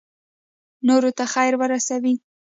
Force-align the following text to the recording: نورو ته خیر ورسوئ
نورو 0.87 1.11
ته 1.17 1.25
خیر 1.33 1.53
ورسوئ 1.57 2.15